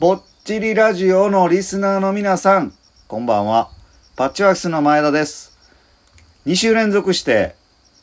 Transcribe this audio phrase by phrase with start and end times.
[0.00, 2.72] ぼっちりラジオのリスナーの皆さん、
[3.08, 3.68] こんばんは。
[4.14, 5.58] パッチワークスの前田です。
[6.46, 7.56] 2週連続して、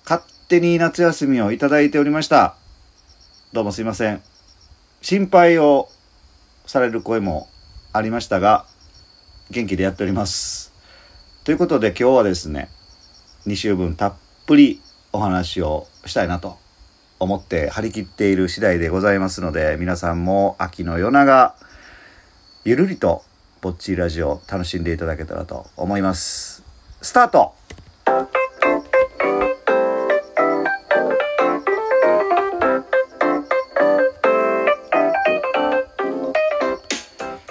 [0.03, 2.57] 勝手に夏休みをいただいておりました。
[3.53, 4.21] どうもすいません。
[5.01, 5.87] 心配を
[6.65, 7.47] される声も
[7.93, 8.65] ありましたが、
[9.49, 10.73] 元気でやっております。
[11.45, 12.67] ということで今日はですね、
[13.47, 14.15] 2週分たっ
[14.47, 14.81] ぷり
[15.13, 16.57] お話をしたいなと
[17.19, 21.55] 思って張り切っている次第でございますので、皆さんも秋の夜長、
[22.67, 23.21] ゆるりと
[23.61, 26.63] ぼっちラジオ楽しんでいただけたらと思います。
[26.99, 27.53] スタート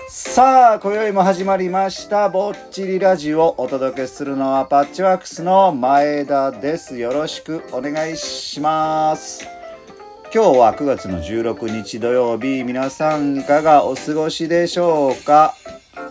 [0.09, 3.55] さあ、今宵も始まりました、ぼっちりラジオ。
[3.57, 6.99] お届けするのはパッチワークスの前田です。
[6.99, 9.54] よろしくお願いします。
[10.35, 15.55] 今日は9月の16日土曜日、皆さんいかがお過ごしでしょうか？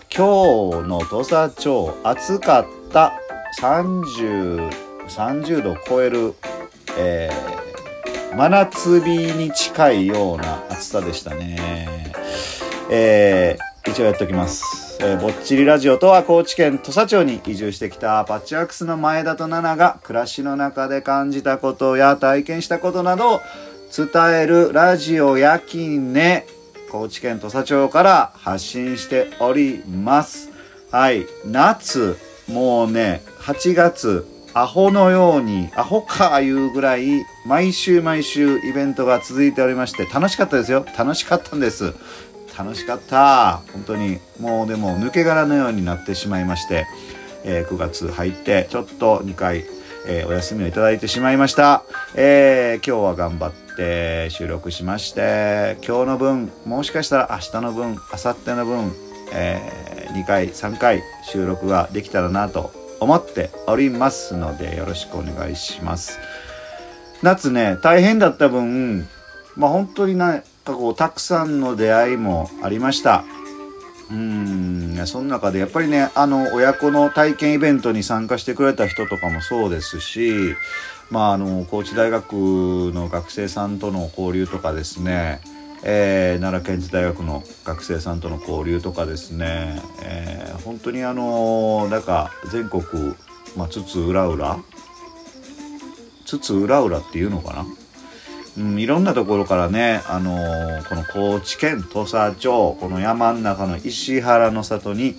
[0.10, 3.20] 今日の土佐町、暑かった。
[3.60, 4.72] 30、
[5.10, 6.36] 30度超える、
[6.98, 12.14] えー、真夏日に近いような暑さでしたね。
[12.90, 15.00] えー、一応やっておきます。
[15.02, 23.42] えー、ぼっちりラジオとは高知県土佐町に移住してきたパッチワークスの前田と奈々が暮らしの中で感じたことや体験したことなどを
[23.96, 24.10] 伝
[24.42, 26.48] えるラジオ夜勤ね
[26.90, 30.50] 高知県土佐町から発信しております。
[30.92, 31.28] はい。
[31.46, 40.86] 夏、もうね、8月、アホのように、アホかいうぐらい、毎週毎週イベントが続いておりまして、楽しかったですよ。
[40.98, 41.94] 楽しかったんです。
[42.58, 43.62] 楽しかった。
[43.74, 46.88] 本当に、もうでも抜け殻のようになってしまいまして、
[47.44, 49.66] えー9月入って、ちょっと2回、
[50.08, 51.84] えーお休みをいただいてしまいました。
[52.16, 58.92] えー今日は頑張って収録しまして、今日の分、もしかしたら明日の分、明後日の分、
[59.34, 66.20] え2回、3回収録ができたらなと思っておりますので、よろしくお願いします。
[67.22, 69.08] 夏ね、大変だった分、
[69.56, 73.24] まあ本当になんかこう、たくさんの出会いもありました。
[74.12, 80.56] うん、その中でやっぱりね、あの、親子の体験イベントに参加してくれた人とかもそうですし、
[81.10, 85.42] まあ、あの、高知大学の学生さんとの交流とかですね、
[85.84, 92.84] えー奈良県立大学の学生さんとの交流とかですね、えー本当にあの、なんか全国、
[93.58, 94.64] まあ、津々浦々、
[96.26, 97.66] 津々浦々っていうのかな
[98.58, 105.16] うん、いろんなところからね、あのーこの高知県土佐町、この山ん中の石原の里に、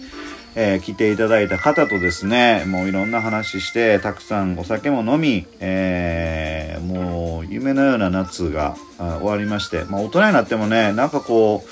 [0.54, 11.64] えー来ていただいた方とですね、もういろんな話して、たくさんお酒も飲み、えーもう夢のような夏が終わりまして、まあ大人になってもね、なんかこ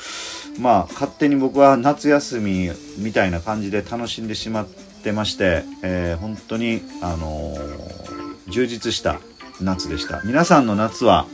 [0.58, 4.66] う、まあ勝手に僕は夏休みみたいな感じで楽しんでしまっ
[5.04, 7.54] てまして、えー本当に、あの
[8.48, 9.20] 充実した
[9.62, 10.20] 夏でした。
[10.24, 11.26] 皆さんの夏は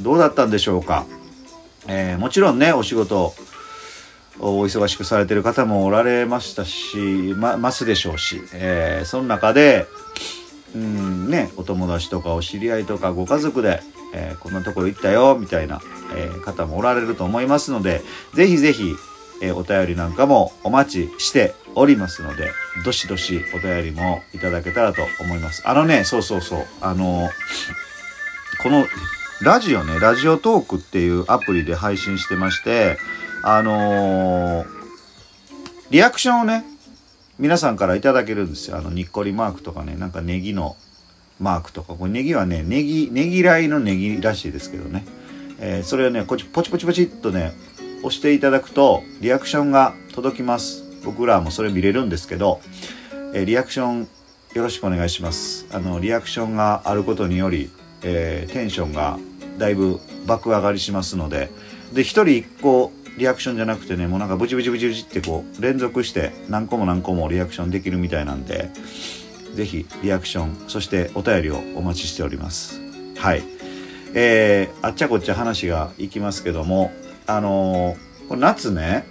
[0.00, 1.06] どうだったんでしょうか、
[1.88, 3.34] えーもちろんね、お仕事を、
[4.40, 6.96] お忙しくされてる方もおられましたし、
[7.36, 9.86] ま、ますでしょうし、えーその中で、
[10.74, 13.80] うんね、お友達とかお知り合いとかご家族で、
[14.12, 15.80] えーこんなところ行ったよ、みたいな、
[16.16, 18.02] えー方もおられると思いますので、
[18.34, 18.94] ぜひぜひ、
[19.46, 22.50] えお便りなんかもお待ちしておりますので、
[22.84, 25.62] どしどしお便りもいただけたらと思います。
[25.66, 27.28] あのね、そうそうそう、あの、
[28.62, 28.86] この
[29.42, 32.98] ラジオね、ラジオトークっていうアプリで配信してまして、
[33.42, 34.84] あのー
[35.90, 36.64] リアクションをね、
[37.38, 38.78] 皆さんからいただけるんですよ。
[38.78, 40.76] あの、にっこりマークとかね、なんかネギの
[41.38, 45.04] マークとか、これネギはね、ネギ、ネギらいのネギらしいですけどね。
[45.60, 47.52] えーそれをね、こっちポチポチポチっとね、
[48.04, 50.84] 押していただくと、リアクションが届きます。
[51.04, 52.60] 僕らもそれ見れるんですけど、
[53.32, 54.08] えリアクション
[54.52, 55.66] よろしくお願いします。
[55.72, 57.70] あの、リアクションがあることにより、
[58.02, 59.18] えーテンションが
[59.58, 61.50] だいぶ爆上がりしますので、
[61.94, 68.68] で、一人一個リアクションじゃなくてね、もうなんかブチブチブチブチってこう、連続して何個も何個もリアクションできるみたいなんで、
[69.54, 72.82] ぜひリアクション、そしてお便りをお待ちしております。
[73.16, 73.42] はい。
[74.12, 76.92] えー、あっちゃこっちゃ話がいきますけども、
[77.26, 79.06] あのー夏ね、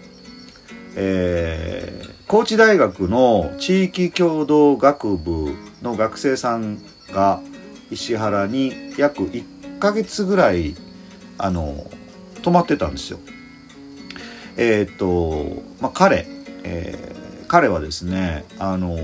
[0.95, 6.79] えー高知大学の地域共同学部の学生さん
[7.11, 7.41] が
[7.91, 10.75] 石原に約1ヶ月ぐらい、
[11.37, 11.85] あの
[12.41, 13.19] 泊まってたんですよ。
[14.57, 16.25] えっと、まあ、彼、
[16.63, 17.13] えー
[17.47, 18.97] 彼はですね、あの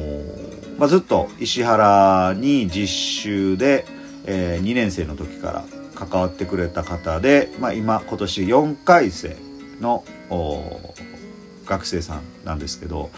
[0.79, 3.85] まあ、ずっと石原に実習で、
[4.25, 5.65] え2年生の時から
[5.99, 9.35] 関わってくれた方で、まあ、今今年4回生
[9.81, 10.05] の
[11.65, 13.09] 学生さんなんですけど、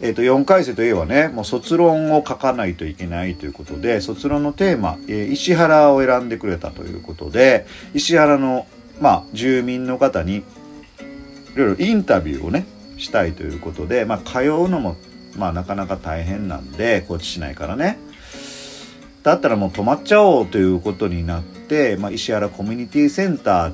[0.00, 8.66] えー、と4回生といえばねもう卒論を書かないといけないということで卒論のテーマ、えー、石原を選んでくれたということで石原の、
[9.00, 10.42] まあ、住民の方にい
[11.54, 14.96] ろいろインタビューをねしたいということで、まあ、通うのも、
[15.36, 17.98] まあ、なかなか大変なんで高知市内からね。
[19.22, 23.72] だったらもう泊まっちゃおうということになってて、まあ、石原コミュニティセンター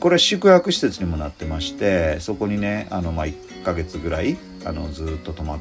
[0.00, 4.36] これは宿泊施設にもなってましてそこにねあの、まあ、1ヶ月ぐらい
[4.66, 5.60] あのずっと泊まっ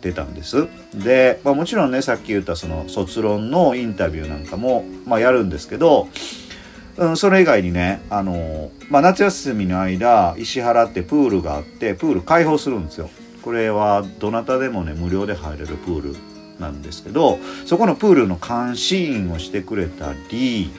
[0.00, 0.68] てたんです。
[0.94, 6.08] で、まあ、もちろんねさっき言ったその卒論のインタビューなんかも、まあ、やるんですけど、
[6.98, 13.10] うん、それ以外にねあの、まあ、夏休みの間石原ってプールがあってプール開放するんですよ。
[13.42, 16.16] これはどなたでもね無料で入れるプール
[16.60, 20.70] なんですけどそこのプールの監視員をしてくれたり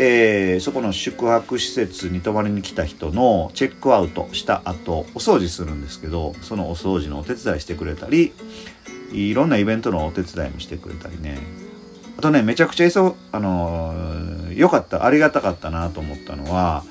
[0.00, 8.32] えー、そこの宿泊施設に泊まりに来た人のチェックアウトした後お掃除するんですけどそのお掃除のお手伝いしてくれたり
[9.10, 11.40] いろんなイベントのお手伝いもしてくれたりね
[12.16, 16.84] あとねめちゃくちゃいそあのー、よかったありがたかったなと思ったのは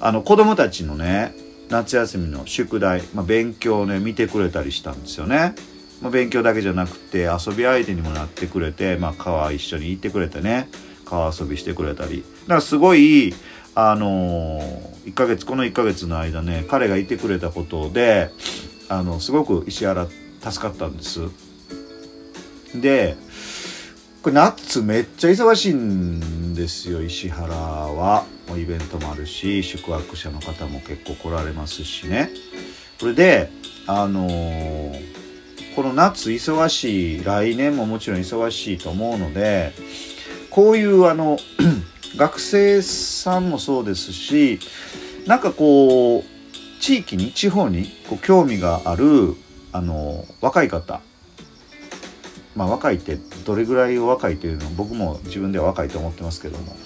[0.00, 1.34] あの子供たちのね
[1.68, 5.54] 夏休みの宿題、まあ、勉強をね見てくれたりしたんですよね。
[6.02, 10.68] まあ、勉強だけじゃなくて遊び相手にもなってくれて、まあ、川一緒に行ってくれてね
[11.04, 12.24] 川遊びしてくれたり。
[12.42, 13.34] だからすごい
[13.74, 18.30] あのー、1ヶ月この1ヶ月の間ね彼がいてくれたことで
[18.88, 20.06] あのすごく石原
[20.40, 21.20] 助かったんです。
[22.74, 23.16] で
[24.22, 28.24] これナッツめっちゃ忙しいんですよ石原は。
[28.56, 32.30] イベントもあるし宿泊者の方も結構来られますしね。
[33.00, 33.50] それで
[33.86, 39.72] あのー、この夏忙しい来年ももちろん忙しいと思うので
[40.54, 41.36] こういうあの
[42.16, 44.60] 学生さんもそうですし
[45.26, 46.24] なんかこう
[46.80, 49.34] 地域に地方にこう興味がある
[49.72, 51.00] あの若い方。
[52.54, 56.76] まあ若いってどれぐらい若いというの僕も自分では若いと思ってますけども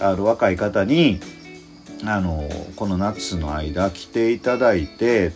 [0.00, 1.20] ある若い方に
[2.06, 5.32] あのこの夏の間来ていただいて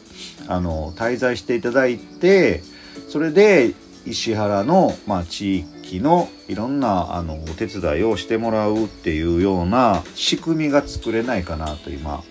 [0.48, 2.62] あの滞在していただいて
[3.10, 3.74] それで
[4.06, 12.22] 石原の、まあ、地域のいろんなあのお手伝いをしてもらうっていうような仕組みが作れないかなと今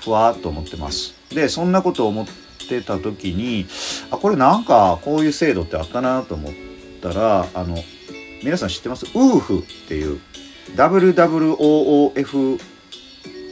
[0.00, 1.14] ふわっと思ってます。
[1.30, 2.26] でそんなことを思っ
[2.68, 3.66] てた時に
[4.10, 6.52] あこれなんかこういう制度ってあったなと思っ
[7.02, 7.76] たらあの
[8.42, 10.20] 皆さん知ってます ?UF っていう
[10.76, 12.60] WWOOF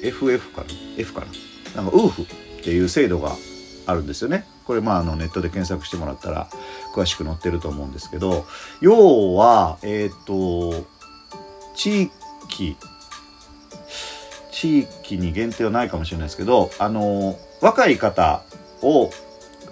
[0.03, 0.67] FF かな
[0.99, 1.21] ？F か
[1.75, 1.83] な？
[1.83, 2.27] なんか UF っ
[2.63, 3.33] ていう制度が
[3.87, 4.47] あるんですよね。
[4.65, 6.49] これまああのネットで検索してもらったら
[6.95, 8.47] 詳しく載ってると思うんですけど
[8.81, 10.87] 要はえっ、ー、と
[11.75, 12.11] 地
[12.49, 12.77] 域
[14.51, 18.43] 地域に限定はないかもしれないですけどあの若い方
[18.83, 19.11] を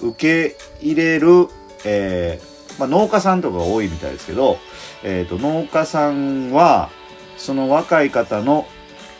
[0.00, 1.48] 受け入れる、
[1.84, 4.58] えーまあ、農家さんとかが多いみたいですけど、
[5.02, 6.90] えーと、農家さんは
[7.36, 8.66] その若い方の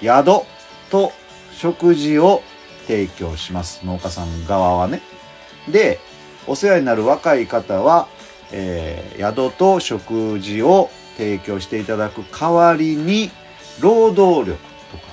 [0.01, 0.45] 宿
[0.91, 1.13] と
[1.53, 2.43] 食事を
[2.87, 5.01] 提供します農家さん側はね。
[5.69, 5.99] で
[6.47, 8.07] お世話になる若い方は、
[8.53, 13.31] えー、宿と食事を提供していただく代わりに
[13.81, 14.59] 労働力
[14.91, 15.05] とか、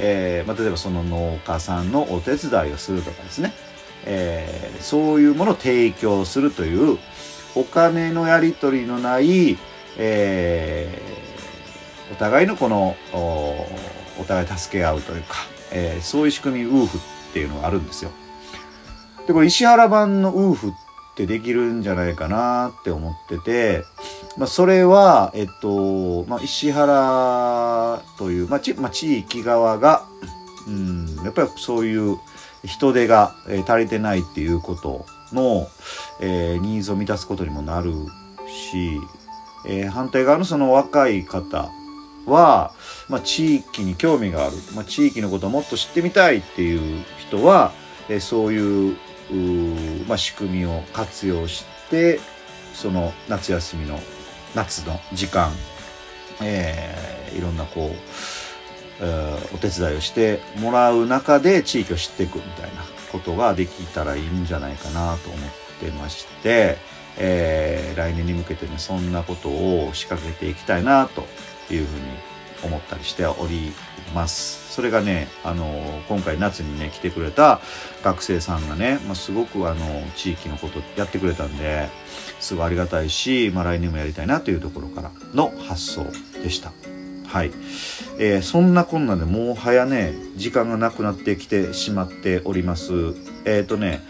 [0.00, 3.52] えーまあ、例えばその農家さんのお手伝いをするとかですね、
[4.04, 6.98] えー、そういうものを提供するという
[7.54, 9.56] お金のやり取りのない、
[9.96, 15.36] えー、お互いのこのお互い助け合うというか、
[15.72, 17.00] えー、そういう仕組みウーフっ
[17.32, 18.10] ていうのがあるんですよ。
[19.26, 20.72] でこれ石原版のウーフっ
[21.14, 23.84] てできるんじゃないかなって思ってて、
[24.36, 30.04] まあ、それは、えっと、まあ、石原という、まあちまあ、地域側が、
[30.66, 32.18] うん、やっぱりそういう
[32.64, 35.68] 人手が、えー、足りてないっていうことの、
[36.20, 37.92] えー、ニーズを満たすことにもなる
[38.70, 38.98] し、
[39.66, 41.70] えー、反対側のその若い方
[42.26, 42.72] は、
[43.08, 47.72] まあ、地域に興味がある、まあ、地域のことをもっと知ってみたいっていう人は、
[48.08, 48.96] え、そういう
[50.06, 52.20] まあ、仕組みを活用して
[52.74, 53.98] その夏休みの
[54.54, 55.50] 夏の時間、
[56.42, 57.90] えー、いろんなこう、
[59.00, 65.50] えー、お手伝いをしてもらう中で地域を知っていくみたいなことができたらいいんじゃないかなと思っ
[65.80, 66.76] てまして、
[67.18, 71.24] えー、来年に向けてねそんなことを仕掛けていきたいなと
[71.70, 72.02] いうふうに
[72.64, 73.72] 思ったりしており
[74.14, 74.72] ます。
[74.72, 75.66] それがね、あの
[76.08, 77.60] 今回夏にね来てくれた
[78.02, 81.88] 学生さんがね、まあ、すごくあの地域のことやってくれたんで
[82.40, 86.04] すごいありがたいし、まあ、来年もやりたいなというところからの発想
[86.42, 86.72] でした。
[87.26, 87.50] はい、
[88.18, 92.92] えー、そんなこんなでもう早ね時間がなくなってきてしまっております。
[93.44, 94.02] えっ、ー、とね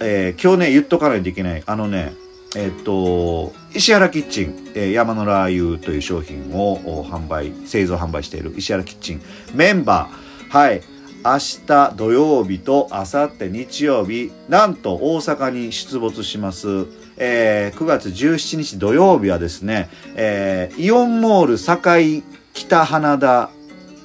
[0.00, 1.62] えー、今日ね、言っとかないといけない。
[1.64, 2.12] あのね、
[2.54, 9.22] えっ、と、石原キッチン、えー、山のラー油という商品を販売、製造販売している石原キッチン。
[9.54, 10.82] メンバー、はい、
[11.24, 16.86] 明日土曜日と明後日日曜日、なんと大阪に出没します。
[17.16, 23.50] えー、9月17日土曜日はですね、えー、イオンモール堺北花田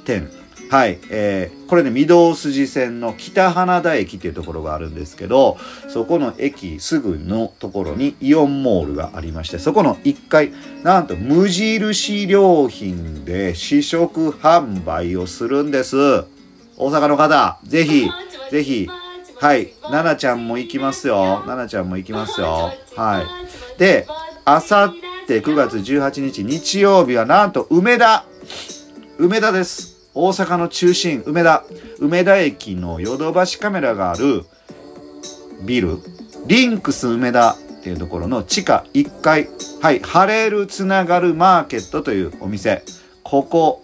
[0.05, 0.29] 店
[0.69, 5.57] はい、えー、これね、御堂筋線の北花田駅っていうところがあるんですけど、
[5.87, 10.51] そこの駅すぐのところにイオンモールがありまして、そこの1階、
[10.83, 15.95] なんと無印良品で試食販売をするんです。
[16.77, 18.09] 大阪の方、ぜひ、
[18.51, 18.89] ぜひ、
[19.39, 21.43] はい、奈々ちゃんも行きますよ。
[21.45, 22.73] 奈々ちゃんも行きますよ。
[22.95, 23.79] はい。
[23.79, 24.05] で、
[24.43, 28.25] あさって9月18日日曜日はなんと梅田
[29.17, 29.96] 梅田です。
[30.19, 31.63] 大阪の中心、梅田。
[31.99, 34.45] 梅田駅のヨドバシカメラがある
[35.63, 35.99] ビル、
[36.47, 39.47] リンクス梅田っていうところの地下1階、
[39.79, 42.83] はい、ハレルつながるマーケットというお店。
[43.21, 43.83] ここ、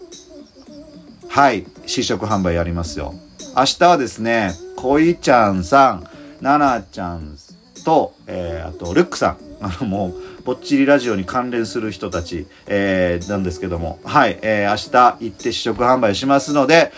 [1.30, 3.13] はい、試食販売やりますよ。
[3.56, 6.08] 明日はですね、恋ちゃんさん、
[6.42, 7.38] ななちゃん
[7.86, 9.38] と、えー、あと、ルックさん。
[9.62, 16.92] あの、もう、ぼっちりラジオに関連する人たち、えー、なんですけども、はい、えー、明日行って試食販売しますので、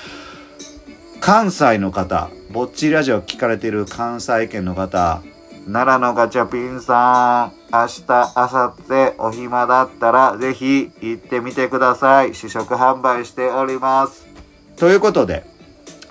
[1.19, 5.21] 関西の方、ぼっちりラジオ聞かれている関西圏の方、
[5.71, 12.33] 奈良のガチャピンさん、明日、明後日お暇だったら、ぜひ行ってみてください。
[12.33, 14.25] 試食販売しております。
[14.75, 15.43] ということで、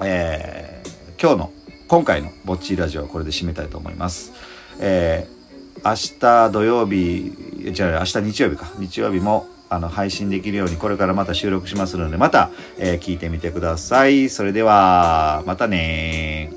[0.01, 1.53] えー、今日の、
[1.89, 4.33] 今回のぼっちラジオはこれで締めたいと思います。
[4.81, 5.34] えー
[5.83, 7.33] 明日土曜日、
[7.73, 8.71] じゃあ明日日曜日か。
[8.79, 14.29] 日曜日もあの配信できるようにこれからまた収録しますので、また、えー、聞いてみてください。
[14.29, 16.53] それでは、またね